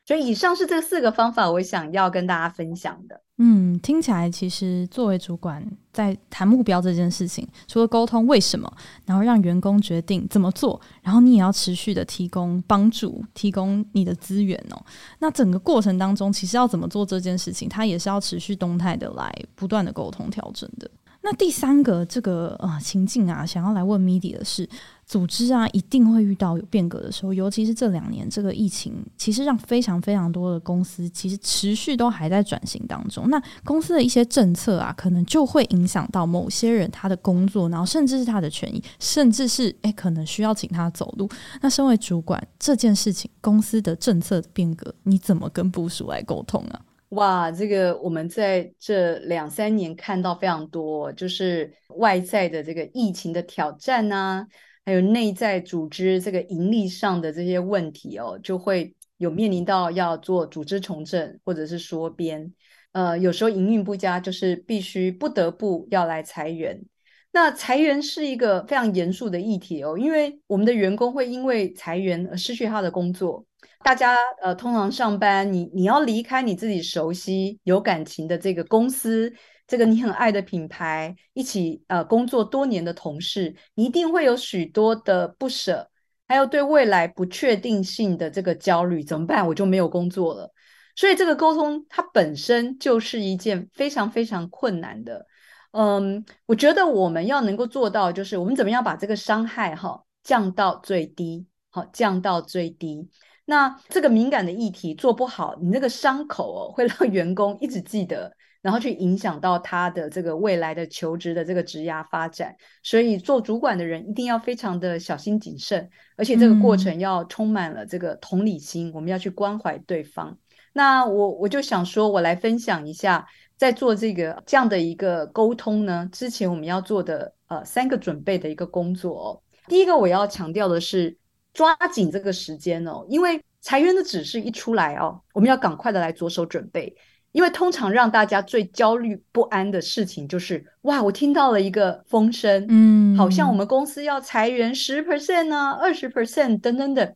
[0.06, 3.22] 所以以上是这四个方法，我想要跟大家分享的。
[3.38, 8.72] 嗯，听起来其实作为主管在谈目标这件事情，除了沟通为什么，
[9.06, 14.86] 然后让员工决定怎么做，然后你也要持续的提供帮助，提供你的资源哦。
[15.20, 20.90] 那整个过程当中，其实要怎么做这件事情，它也是要持续动态的来不断的沟通调整的。
[21.26, 24.68] 那第三个这个呃情境啊，想要来问 Midi 的是，
[25.06, 33.30] 组织啊一定会遇到有变革的时候，尤其是这两年这个疫情，其实让非常非常多的公司其实持续都还在转型当中。
[33.30, 41.30] 那公司的一些政策啊，可能就会影响到某些人他的工作，然后甚至是他的权益，甚至是诶可能需要请他走路。
[41.62, 46.82] 那身为主管这件事情，公司的政策的变革，你怎么跟部署来沟通啊？
[47.14, 54.48] 哇，这个我们在这两三年看到非常多，就是外在的这个疫情的挑战啊，
[54.84, 62.52] 还有内在组织这个盈利上的这些问题哦，就会有面临到要做组织重整或者是缩编，
[62.94, 66.84] 呃，有时候营运不佳，就是必须不得不要来裁员。
[67.32, 73.46] 那裁员是一个非常严肃的议题哦，因为我们的员工会因为裁员而失去他的工作。
[73.84, 79.32] 大家呃，通常上班，你你要离开你自己熟悉、有感情的这个公司，
[79.68, 85.90] 这个你很爱的品牌，一起呃工作多年的同事，你一定会有许多的不舍，
[86.28, 89.46] 还有对未来不确定性的这个焦虑，怎么办？
[89.46, 90.50] 我就没有工作了。
[90.96, 95.26] 所以这个沟通它本身就是一件非常非常困难的。
[95.72, 103.10] 嗯，我觉得我们要能够做到，就是我们怎么样把这个伤害哈降到最低，好降到最低。
[103.46, 112.56] 那这个敏感的议题做不好，你那个伤口哦，会让员工一直记得，然后去影响到他的这个未来的求职的这个职涯发展。
[112.84, 120.38] 所以做主管的人一定要非常的小心谨慎，而且这个过程要充满了这个同理心，嗯、我们要去关怀对方。
[120.72, 123.28] 那我我就想说，我来分享一下，
[123.58, 129.42] 在做这个这样的一个沟通呢，之前我们要做的呃三个准备的一个工作哦。
[129.68, 131.18] 第一个我要强调的是。
[131.54, 136.96] 抓紧这个时间哦，因为裁员的指示一出来哦，我们要赶快的来着手准备。
[137.32, 147.16] 因为通常让大家最焦虑不安的事情就是，哇，我听到了一个风声，嗯，好像我们公司要裁员十 percent 呢，二十 percent 等等等。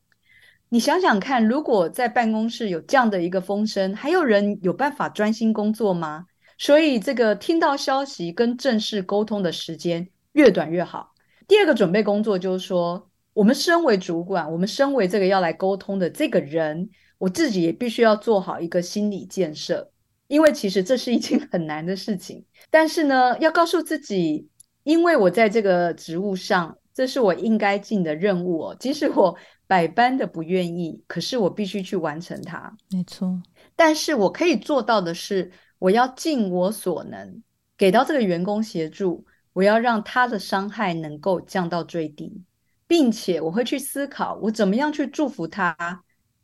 [0.70, 6.26] 你想想看，如果在办公室有这样的一个风声，还有人有办法专心工作吗？
[6.58, 11.14] 所以这个听到消息跟正式沟通的时间越短越好。
[11.48, 13.08] 第二个准备工作就是说。
[13.38, 19.92] 我们身为主管，我们身为这个要来沟通的这个人，我自己也必须要做好一个心理建设，
[20.26, 22.44] 因为其实这是一件 很难的事情。
[22.72, 24.50] 但是呢，要告诉自己，
[24.82, 28.76] 因为我在这个职务上，这是我应该尽的任务哦。
[28.80, 32.76] 即使我百般的不愿意，可是我必须去完成它。
[32.90, 33.40] 没错。
[33.76, 37.44] 但是我可以做到的是，我要尽我所能，
[37.78, 39.24] 给到这个员工协助。
[39.54, 42.44] 我要让他的伤害能够降到最低，
[42.88, 45.76] 并且我会去思考，我怎么样去祝福他，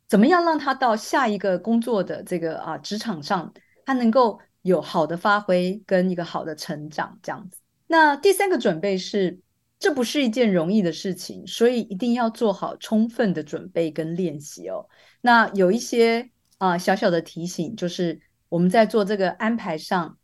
[0.06, 3.52] 怎么样让他到下一个工作的这个啊职场上，
[3.86, 7.58] 他能够有好的发挥跟一个好的成长，这样子。
[7.86, 9.38] 那第三个准备是，
[9.78, 14.86] 这不是一件容易的事情，所以一定要做好充分的准备跟练习哦。
[15.20, 20.16] 那有一些啊小小的提醒，就是我们在做这个安排上，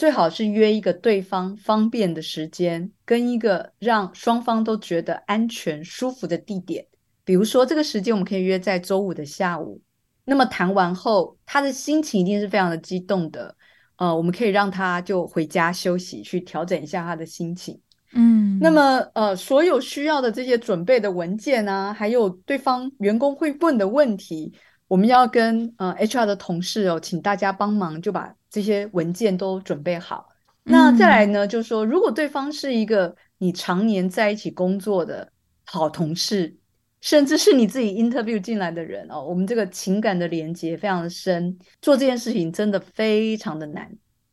[0.00, 6.86] 最好是约一个对方方便的时间，跟一个让双方都觉得安全舒服的地点。
[7.22, 9.78] 比如说，这个时间我们可以约在周五的下午。
[10.24, 13.54] 那么谈完后，他的心情一定是非常的激动的。
[13.96, 17.78] 呃，我们可以让他就回家休息，去调整一下他的心情。
[18.14, 24.50] 嗯，那么呃，所有需要的这些准备的文件啊，还有对方员工会问的问题，
[24.88, 30.28] 我们要跟呃 HR 的同事哦，请大家帮忙，就把这些文件都准备好。
[30.64, 35.32] 嗯、那再来呢，就是说，如果对方是一个你常年在一起工作的
[35.64, 36.56] 好同事，
[37.00, 43.90] 甚至是你自己 interview 进来的人哦，我们这个情感的连接非常的深，做这件事情真的非常的难。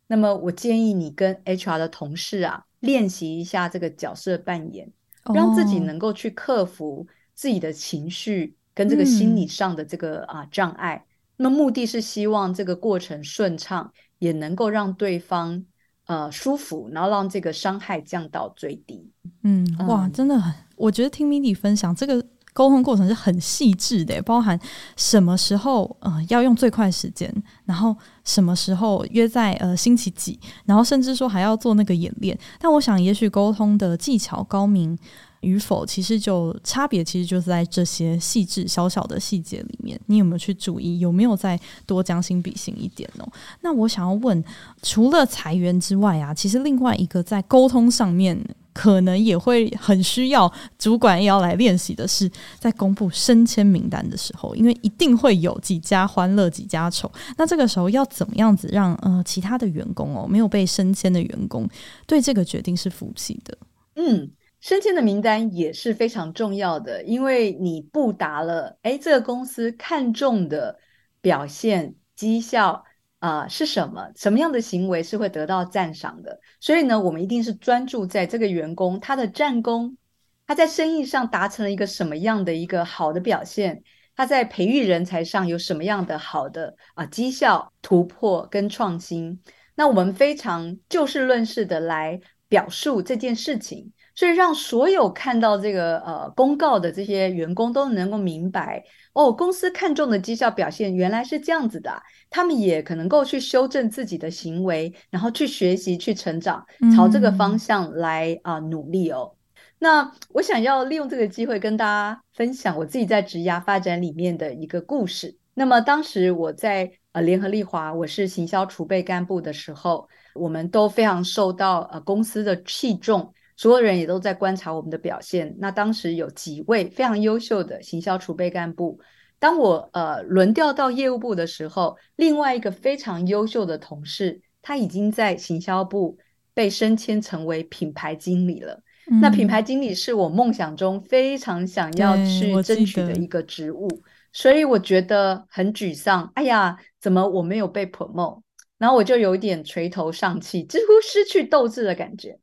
[0.08, 2.64] 那么我建议你跟 HR 的同事啊。
[2.82, 4.88] 练习一下这个角色扮演，
[5.34, 11.04] 让自己能够去克服自己的情绪跟这个心理上的这个啊障碍。
[11.38, 15.64] 那么目的是希望这个过程顺畅，也能够让对方
[16.06, 19.12] 呃舒服，然后让这个伤害降到最低。
[19.44, 22.26] 嗯，哇，真的很，我觉得听 Mindy 分享这个。
[22.54, 24.60] 沟通过程是很细致的，包含
[24.96, 27.32] 什么时候呃要用最快时间，
[27.66, 32.36] 然后什么时候约在呃星期几，然后甚至说还要做那个演练。
[32.60, 34.98] 但我想，也许沟通的技巧高明
[35.42, 43.28] 与否，其实就差别其实就是在这些细致小小的细节里面，你有没有去注意，有没有再多将心比心一点哦？
[43.62, 44.44] 那我想要问，
[44.82, 48.44] 除了裁员之外啊，其实另外一个在沟通上面。
[48.74, 57.12] 可能也会很需要主管也要来练习的是，在公布升迁名单的时候，因为一定会有几家欢乐几家愁。
[57.38, 61.68] 那这个时候要怎么样子让呃其他的员工哦，没有被升迁的员工
[62.06, 63.58] 对这个决定是服气的？
[63.96, 64.30] 嗯，
[64.60, 70.78] 升迁的名单也是非常重要的，因为你布达了，诶，这个公司看重的
[71.22, 72.84] 表现绩效。
[73.20, 74.12] 啊、是什么？
[74.16, 76.40] 什么样的行为是会得到赞赏的？
[76.60, 79.98] 所以呢，我们一定是专注在这个员工他的战功，
[80.46, 83.82] 他在生意上达成了一个什么样的一个好的表现，
[84.16, 89.42] 他在培育人才上有什么样的好的啊绩效突破跟创新。
[89.74, 93.92] 那我们非常就事论事的来表述这件事情。
[94.18, 106.66] 所以让所有看到这个呃公告的这些员工都能够明白哦，公司看重的绩效表现原来是这样子的，他们也可能够去修正自己的行为，然后去学习、去成长，
[106.96, 109.36] 朝这个方向来啊、呃、努力哦。
[109.78, 115.38] 那我想要利用这个机会跟大家分享我自己在职涯发展里面的一个故事。
[115.54, 123.32] 那么当时我在呃联合利华，我是行销储备干部的时候，我们都非常受到呃公司的器重。
[123.58, 125.54] 所有人也都在观察我们的表现。
[125.60, 129.00] 那当时有几位非常优秀的行销储备干部。
[129.40, 136.18] 当我呃轮调到业务部的时候，另外一个非常优秀的同事，他已经在行销部
[136.54, 138.82] 被升迁成为品牌经理了。
[139.12, 139.20] 嗯。
[139.20, 143.88] 那品牌经理是我梦想中非常想要去争取的一个职务，
[144.34, 146.32] 所以我觉得很沮丧。
[146.36, 148.42] 哎呀，怎么我没有被 promote？
[148.78, 152.40] 然后我就有点垂头丧气，几乎失去斗志的感觉。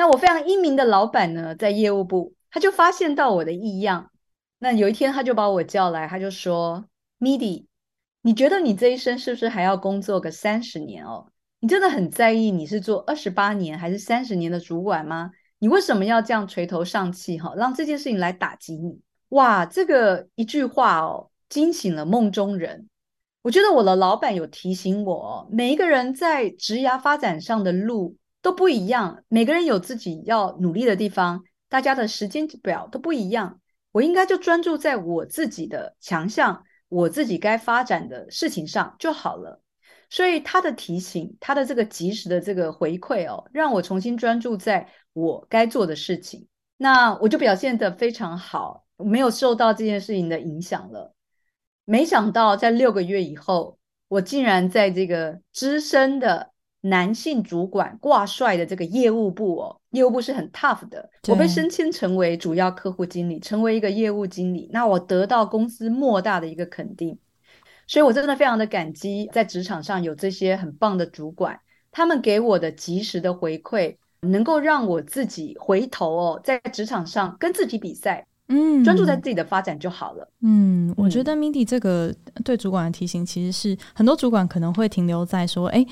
[0.00, 4.10] 那我非常英明的老板呢，在业务部，他就发现到我的异样。
[4.58, 6.86] 那有一天，他就把我叫来，他就说
[7.18, 7.66] ：“Midi，
[8.22, 11.26] 你觉得你这一生是不是还要工作个三十年哦？
[11.58, 15.32] 你真的很在意你是做二十八年还是三十年的主管吗？
[15.58, 17.38] 你为什么要这样垂头丧气？
[17.38, 18.98] 哈，让这件事情来打击你？
[19.28, 22.88] 哇，这个一句话哦，惊醒了梦中人。
[23.42, 33.60] 我觉得我的老板有提醒我，每一个人在职涯发展上的路。”都不一样，每个人有自己要努力的地方，大家的时间表都不一样。
[33.92, 39.60] 我应该就专注在我自己的强项，我自己该发展的事情上就好了。
[40.08, 46.48] 所以他的提醒，他的这个及时的这个回馈哦，让我重新专注在我该做的事情。
[46.78, 51.14] 那我就表现得非常好，没有受到这件事情的影响了。
[51.84, 53.78] 没想到在六个月以后，
[54.08, 56.52] 我竟然在这个资深的。
[56.82, 61.10] 男性主管挂帅的这个业务部哦，业务部是很 tough 的。
[61.28, 67.18] 我被升迁成为主要客户经理，成为一个业务经理，那我得到公司莫大的一个肯定，
[67.86, 71.60] 所以我真的非常的感激，在职场上有这些很棒的主管，
[71.92, 80.26] 他们给我的及时的回馈，能够让我自己回头哦，在职场上跟自己比赛，嗯，专注在自己的发展就好了。
[80.40, 82.14] 嗯，我觉得 Mindy 这个
[82.44, 85.84] 对主管的提醒，其实是很多主管可能会停留在说，哎，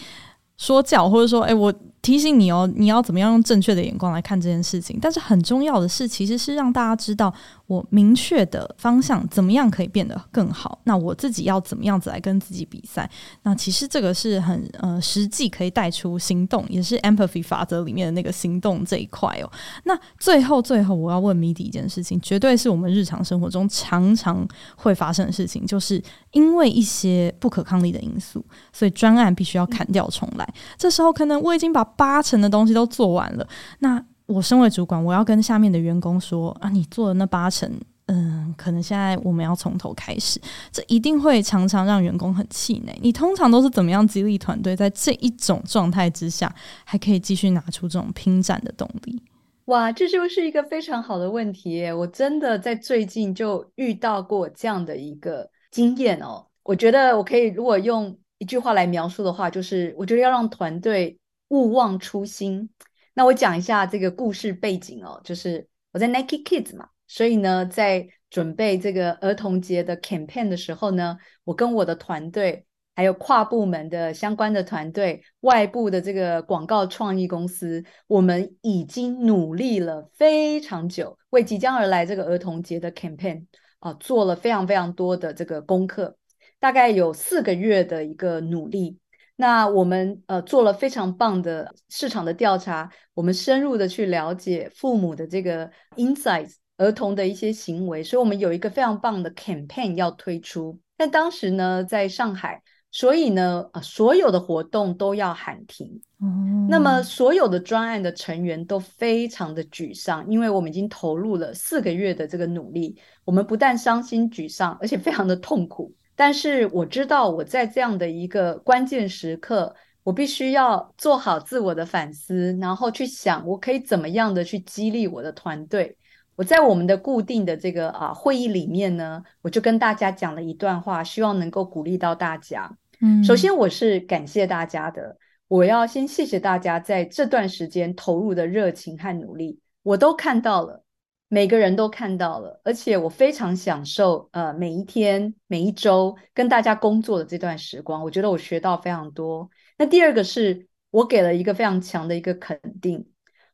[0.59, 1.72] 说教，或者说，哎，我。
[2.09, 4.98] 提醒你哦，你要怎么样用正确的眼光来看这件事情？
[4.98, 7.30] 但是很重要的是，其实是让大家知道
[7.66, 10.80] 我明确的方向，怎么样可以变得更好。
[10.84, 13.06] 那我自己要怎么样子来跟自己比赛？
[13.42, 19.52] 那其实这个是很呃实际可以带出行动，也是 empathy 法则里面的那个行动这一块哦。
[19.84, 28.42] 那最后最后我要问谜底一件事情，绝对是我们日常生活中常常会发生的事情，就是因为一些不可抗力的因素，
[28.72, 30.54] 所以专案必须要砍掉重来。
[30.78, 33.44] 这时候可能我已经把八成的东西都做完了，
[33.80, 37.68] 那我身为主管，我要跟下面的员工说啊，你做的那八成，
[38.07, 40.40] 嗯，可能现在我们要从头开始，
[40.70, 42.96] 这一定会常常让员工很气馁。
[43.03, 49.20] 你通常都是怎么样激励团队，在这一种状态之下，还可以继续拿出这种拼战的动力？
[49.64, 51.92] 哇，这就是一个非常好的问题耶！
[51.92, 56.46] 我真的在最近就遇到过这样的一个经验哦。
[56.62, 61.18] 我觉得我可以，如果用一句话来描述的话，就是我觉得要让团队。
[61.49, 62.70] 勿忘初心。
[63.14, 83.46] 那我讲一下这个故事背景哦，就是我在 Nike Kids 嘛，所以呢，在准备这个儿童节的 campaign 的时候呢，我跟我的团队，还有跨部门的相关的团队、外部的这个广告创意公司，我们已经努力了非常久，为即将而来这个儿童节的 campaign
[83.80, 86.16] 啊，做了非常非常多的这个功课，
[86.61, 88.99] 大概有四个月的一个努力。
[89.41, 100.76] 那我们呃做了非常棒的市场的调查，我们深入的去了解父母的这个 insights，儿童的一些行为，所以我们有一个非常棒的 campaign 要推出。
[100.97, 102.61] 但当时呢，在上海，
[102.91, 106.01] 所以呢，呃，所有的活动都要喊停。
[106.20, 106.66] 嗯。
[106.68, 115.95] 那么所有的专案的成员都非常的沮丧，因为我们已经投入了四个月的这个努力，我们不但伤心沮丧，而且非常的痛苦。
[116.18, 125.96] 但是我知道，我在这样的一个关键时刻，我必须要做好自我的反思，然后去想我可以怎么样的去激励我的团队。
[126.34, 132.76] 我在我们的固定的这个啊会议里面呢，我就跟大家讲了一段话，希望能够鼓励到大家。
[133.00, 135.16] 嗯，首先我是感谢大家的，
[135.46, 140.82] 我要先谢谢大家在这段时间投入的热情和努力，我都看到了。
[141.30, 149.50] 每个人都看到了，而且我非常享受呃每一天每一周跟大家工作的这段时光，我觉得我学到非常多。
[149.76, 153.06] 那第二个是我给了一个非常强的一个肯定，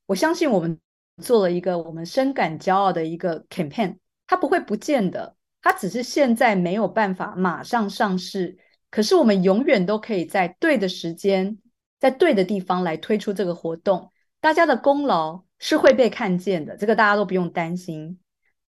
[0.07, 0.79] 我相信我们
[1.21, 3.99] 做了一个我们深感骄傲的一个 campaign，
[4.29, 8.57] 它不会不见的，它只是现在没有办法马上上市，
[8.89, 11.59] 可是我们永远都可以在对的时间，
[11.99, 15.43] 在对的地方来推出这个活动，大家的功劳。
[15.65, 18.19] 是会被看见的，这个大家都不用担心。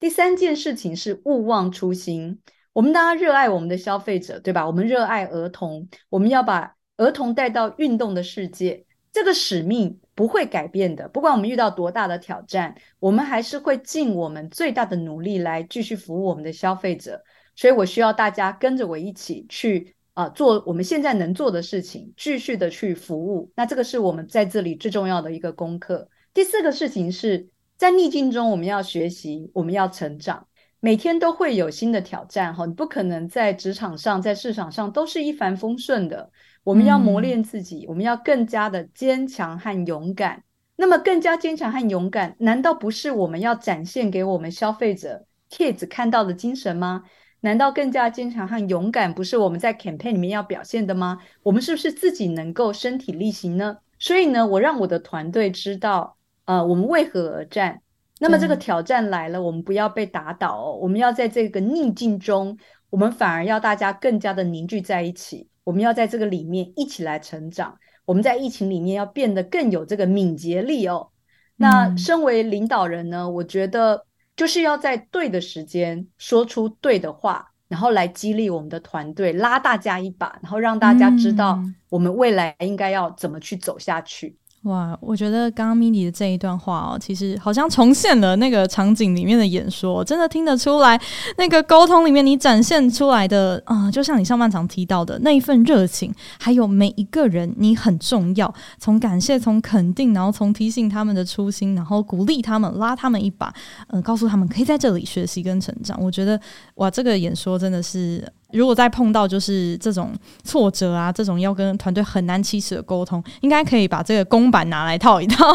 [0.00, 2.40] 第三件事情是勿忘初心，
[2.72, 4.66] 我们大家热爱我们的消费者，对吧？
[4.66, 11.06] 我们热爱儿童，我们要把儿童带到运动的世界，这个使命不会改变的。
[11.10, 17.22] 不管我们遇到多大的挑战，我们还是会尽我们最大的努力来继续服务我们的消费者。
[17.54, 23.52] 所以我需要大家跟着我一起去啊、做我们现在能做的事情，继续的去服务。
[23.54, 26.08] 那这个是我们在这里最重要的一个功课。
[26.36, 30.46] 第四个事情是在逆境中，我们要学习，我们要成长。
[30.80, 36.30] 每天都会有新的挑战，哈，你不可能在职场上、在市场上都是一帆风顺的。
[36.62, 40.44] 我们要磨练自己，嗯、我们要更加的坚强和勇敢。
[40.76, 47.04] 那么，更加坚强和勇敢，难道不是我们要展现给我们消费者 kids 看到的精神吗？
[47.40, 51.16] 难道更加坚强和勇敢不是我们在 campaign 里面要表现的吗？
[51.44, 53.78] 我们是不是自己能够身体力行呢？
[53.98, 56.15] 所以呢，我让我的团队知道。
[56.46, 57.82] 呃，我们为何而战？
[58.18, 60.78] 那么这个挑战来了，我们不要被打倒哦。
[60.80, 62.56] 我们要在这个逆境中，
[62.88, 65.48] 我们反而要大家更加的凝聚在一起。
[65.64, 67.76] 我们要在这个里面一起来成长。
[68.06, 71.08] 我们在疫情里面要变得更有这个敏捷力哦。
[71.56, 84.36] 那身为领导人呢，我觉得就是要在对的时间说出对的话，然后来激励我们的团队，拉大家一把，然后让大家知道我们未来应该要怎么去走下去。
[84.66, 91.00] 哇，我觉得刚刚 Mindy 的这一段话哦，其实好像重现了那个场景里面的演说，真的听得出来，
[91.38, 103.46] 那个沟通里面你展现出来的啊、就像你上半场提到的那一份热情，还有每一个人你很重要，从感谢，从肯定，然后从提醒他们的初心，然后鼓励他们，拉他们一把，
[103.88, 105.96] 嗯、呃，告诉他们可以在这里学习跟成长。
[106.02, 106.40] 我觉得
[106.74, 115.46] 哇，这个演说真的是如果再碰到就是这种挫折啊，这种要跟团队很难启齿的沟通，应该可以把这个公版拿来套一套。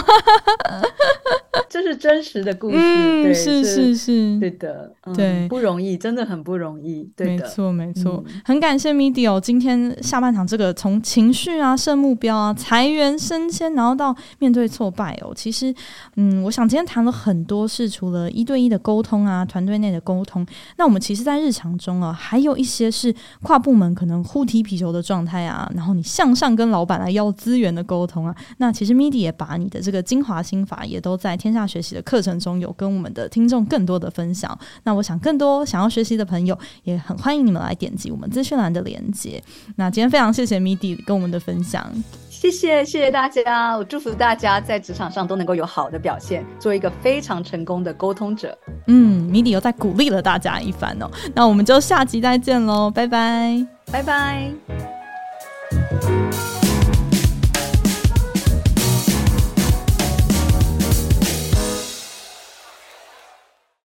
[1.70, 15.74] 这是真实的故事，嗯、对，是是是，对的，嗯、对，不容易，真的很不容易，对的，没错没错，嗯、很感谢 Midi 哦，今天下半场这个从情绪啊、设目标啊、裁员升迁，然后到面对挫败哦，其实，
[16.16, 20.46] 嗯，我想今天谈了很多是除了一对一的沟通啊，团队内的沟通，
[20.78, 34.58] 那我们其实在日常中啊，还有一些是跨部门可能互踢皮球的状态啊，然后你向上跟老板来要资源的沟通啊，那其实 Midi 也把你的这个精华心法也都在天下学习的课程中有跟我们的听众更多的分享。
[34.84, 39.42] 那我想更多想要学习的朋友也很欢迎你们来点击我们资讯栏的连接。
[39.76, 41.92] 那今天非常谢谢 Midi 跟我们的分享，
[42.30, 48.58] 谢谢谢谢大家，我祝福大家在职场上都能够有好的表现，做一个非常成功的沟通者。
[48.88, 51.10] 嗯，Midi 又在鼓励了大家一番哦。
[51.34, 54.52] 那我们就下集再见喽，拜拜，拜拜。